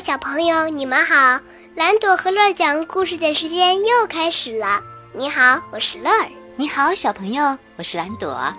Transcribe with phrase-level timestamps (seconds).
[0.00, 1.38] 小朋友，你们好！
[1.74, 4.82] 蓝朵和乐讲故事的时间又开始了。
[5.12, 6.30] 你好，我是乐儿。
[6.56, 8.50] 你好，小朋友，我是蓝朵。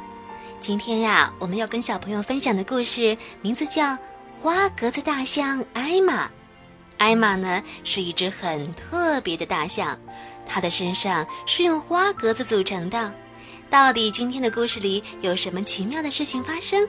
[0.60, 3.84] 今天呀，我们要跟小朋友分享的故事名字叫
[4.40, 6.28] 《花格子大象艾玛》。
[6.98, 9.98] 艾玛呢是一只很特别的大象，
[10.46, 13.12] 它的身上是用花格子组成的。
[13.68, 16.88] 到底今天的故事里有什么奇妙的事情发生？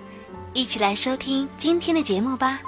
[0.52, 2.60] 一起来收听今天的节目吧。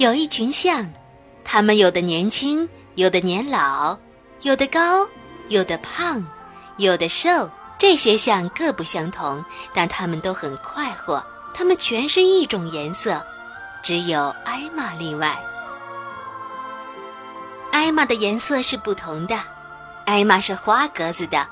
[0.00, 0.90] 有一群象，
[1.44, 3.94] 它们有的年轻，有的年老，
[4.40, 5.06] 有的高，
[5.48, 6.24] 有的胖，
[6.78, 7.50] 有的瘦。
[7.78, 11.22] 这些象各不相同，但它们都很快活。
[11.52, 13.22] 它们全是一种颜色，
[13.82, 15.38] 只有艾玛例外。
[17.70, 19.38] 艾玛的颜色是不同的，
[20.06, 21.46] 艾玛是花格子的。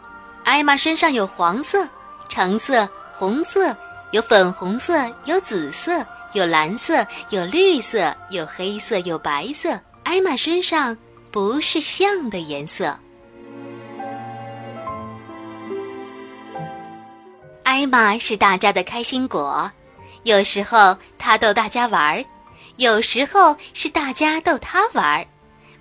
[0.44, 1.86] 艾玛身上有黄色、
[2.30, 3.77] 橙色、红色，
[4.12, 6.02] 有粉红色，有紫色。
[6.32, 9.80] 有蓝色，有绿色，有黑色，有白色。
[10.02, 10.96] 艾玛身上
[11.30, 12.98] 不是象的颜色。
[17.62, 19.70] 艾玛是大家的开心果，
[20.22, 22.24] 有时候她逗大家玩儿，
[22.76, 25.26] 有时候是大家逗她玩儿。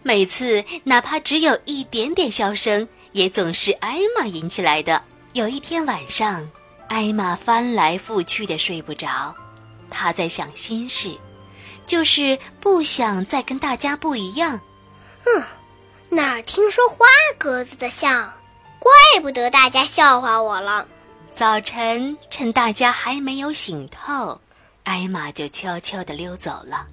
[0.03, 5.01] 每次哪怕只有一点点笑声，也总是艾玛引起来的。
[5.33, 6.47] 有一天晚上，
[6.89, 9.35] 艾玛翻来覆去的睡不着。
[9.89, 11.17] 他在想心事，
[11.85, 14.59] 就是不想再跟大家不一样。
[15.25, 15.43] 嗯，
[16.09, 17.05] 哪儿听说花
[17.37, 18.33] 格子的像？
[18.79, 20.85] 怪不得大家笑话我了。
[21.33, 24.39] 早晨，趁大家还没有醒透，
[24.83, 26.87] 艾玛就悄悄地溜走了。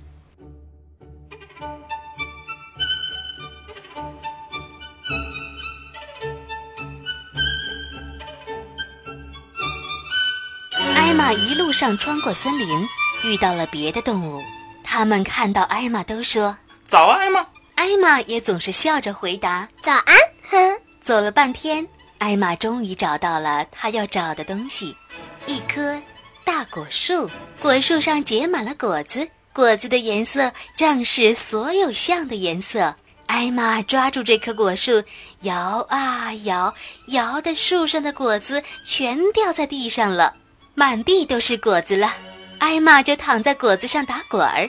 [11.24, 12.86] 玛一路上穿过森林，
[13.22, 14.42] 遇到了别的动物。
[14.82, 16.54] 他们看到艾玛都说
[16.86, 17.46] ：“早安，艾玛。”
[17.76, 20.14] 艾玛也总是笑着回答：“早安。”
[20.50, 20.78] 哼。
[21.00, 24.94] 走了半天，艾玛终于找到了她要找的东西——
[25.48, 25.98] 一棵
[26.44, 27.30] 大果树。
[27.58, 32.94] 果树上结满了果子，果子的颜色正是所有象的颜色。
[33.28, 35.02] 艾玛抓住这棵果树，
[35.40, 36.74] 摇啊摇，
[37.06, 40.34] 摇的树上的果子全掉在地上了。
[40.74, 42.12] 满地都是果子了，
[42.58, 44.68] 艾玛就躺在果子上打滚儿，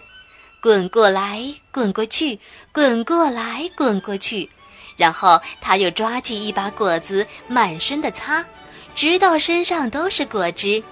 [0.61, 2.39] 滚过来，滚过去，
[2.71, 4.49] 滚过来，滚过去，
[4.97, 8.45] 然后他又抓起一把果子，满身的擦，
[8.93, 10.83] 直到身上都是果汁，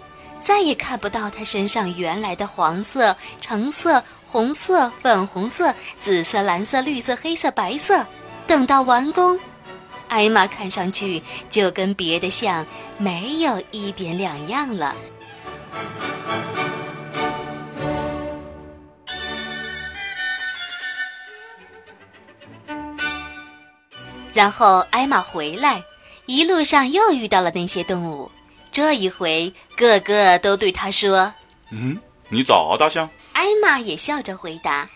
[0.42, 8.06] 再也看不到他身上原来的黄色、橙色、红色、粉红色、紫色、蓝色、绿色、黑色、白色。
[8.46, 9.40] 等到完工。
[10.14, 12.64] 艾玛看上去就跟别的象
[13.00, 14.96] 没有一点两样了。
[24.32, 25.82] 然后艾玛回来，
[26.28, 28.30] 一路上又遇到了那些动物。
[28.72, 31.34] 这一回，个个都对他说
[31.74, 32.00] ：“嗯，
[32.30, 34.88] 你早啊，大象。”艾玛也笑着回答：“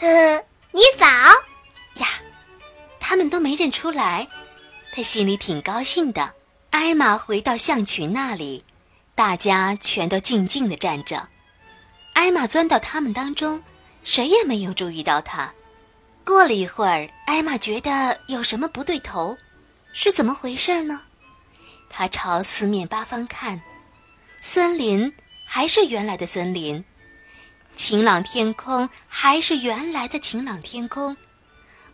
[0.00, 0.06] 呵，
[0.74, 2.08] 你早呀。”
[3.00, 4.26] 他们都没认出来。
[4.92, 6.34] 他心里挺高兴的。
[6.70, 8.62] 艾玛回到象群那里，
[9.14, 11.28] 大家全都静静地站着。
[12.12, 13.62] 艾玛钻到他们当中，
[14.04, 15.52] 谁也没有注意到她。
[16.24, 19.36] 过了一会儿，艾玛觉得有什么不对头，
[19.92, 21.00] 是怎么回事呢？
[21.88, 23.60] 她朝四面八方看，
[24.40, 25.12] 森林
[25.44, 26.84] 还是原来的森林，
[27.74, 31.16] 晴朗天空还是原来的晴朗天空，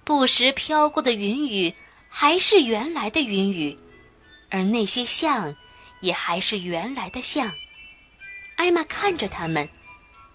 [0.03, 1.73] 不时飘过的云雨。
[2.17, 3.77] 还是原来的云雨，
[4.49, 5.57] 而那些象，
[5.99, 7.53] 也还是原来的象。
[8.55, 9.69] 艾玛看着他们，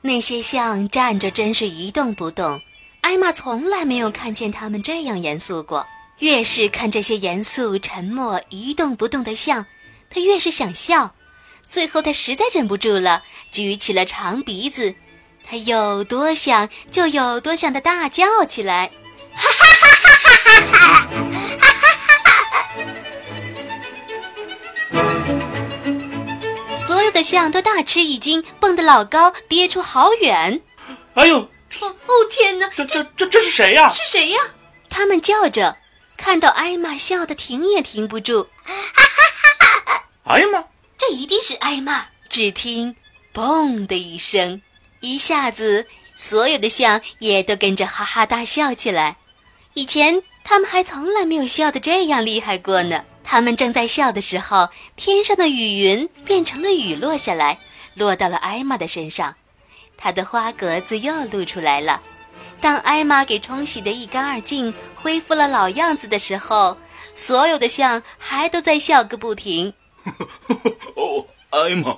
[0.01, 2.59] 那些象站着，真是一动不动。
[2.99, 5.87] 艾玛从来没有看见他们这样严肃过。
[6.17, 9.65] 越是看这些严肃、沉默、一动不动的象，
[10.09, 11.15] 他越是想笑。
[11.65, 14.93] 最后，他实在忍不住了，举起了长鼻子，
[15.45, 18.91] 他有多想就有多想的大叫起来
[26.89, 30.59] ：“所有的象都大吃一惊，蹦得老高，跌出好远。
[31.13, 31.37] 哎呦！
[31.37, 31.47] 哦
[31.81, 32.67] 哦天哪！
[32.75, 33.91] 这这这这是谁呀？
[33.91, 34.39] 是谁呀？
[34.89, 35.77] 他们叫着，
[36.17, 38.49] 看到艾玛笑得停也停不住。
[38.63, 39.03] 哈哈
[39.59, 40.63] 哈艾玛，
[40.97, 42.07] 这一定是艾玛！
[42.27, 42.95] 只听
[43.31, 44.63] “嘣”的一声，
[45.01, 49.17] 一下子所有的象也都跟着哈哈大笑起来。
[49.75, 53.05] 以前他们还从来没有笑得这样厉害过呢。
[53.31, 57.59] 他们正在笑的时候，天上的雨云变成了雨落下来，
[57.93, 59.35] 落到了艾玛的身上。
[59.95, 62.01] 她的花格子又露出来了。
[62.59, 66.75] 当艾玛给冲洗得一干二净，恢复了老样子的时候，
[67.13, 69.75] 所有的象还都在笑个不停。
[70.97, 71.95] 哦，艾玛，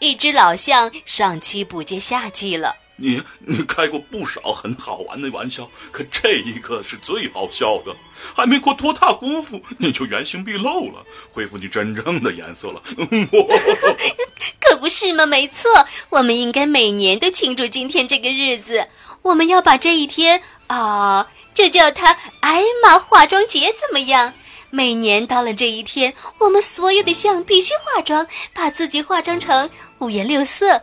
[0.00, 2.74] 一只老象上气不接下气了。
[2.96, 7.94] 你你开过不少很好玩的玩笑，可这一个是最好笑的。
[8.34, 12.80] 还没过多大功夫，你就原形毕露了，恢复你真正的颜色了。
[14.60, 15.26] 可不是吗？
[15.26, 15.68] 没错，
[16.10, 18.88] 我们应该每年都庆祝今天这个日子。
[19.22, 24.34] 我们要把这一天啊，就叫它艾玛化妆节，怎么样？
[24.70, 30.82] 每年到了这一天，我们所有的象必须化妆，把自己化妆成五颜六色。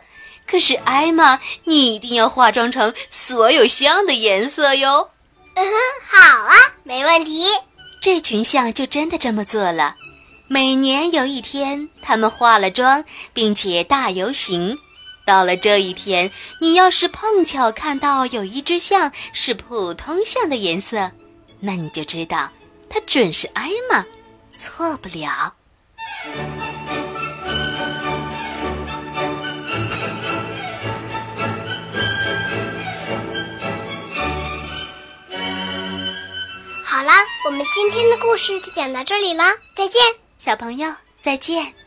[0.51, 5.12] 可是艾玛，你一定要化妆成所有象的颜色哟。
[5.56, 6.53] 嗯哼，好啊，
[6.83, 7.45] 没问题。
[8.01, 9.95] 这群象就真的这么做了。
[10.50, 14.77] 每年有一天，他们化了妆，并且大游行。
[15.25, 21.12] 到了这一天，你要是碰巧看到有一只象是普通象的颜色，
[21.62, 22.50] 那你就知道
[22.89, 24.03] 它准是艾玛，
[24.57, 25.53] 错不了。
[37.51, 39.44] 我们今天的故事就讲到这里了，
[39.75, 40.01] 再见，
[40.38, 41.81] 小朋友，再见。